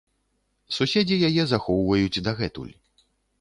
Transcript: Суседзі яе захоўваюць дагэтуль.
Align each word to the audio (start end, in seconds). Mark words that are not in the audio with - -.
Суседзі 0.77 1.17
яе 1.27 1.43
захоўваюць 1.51 2.21
дагэтуль. 2.29 2.73